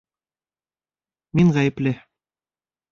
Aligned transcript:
Мин 1.41 1.55
ғәйепле. 1.59 1.97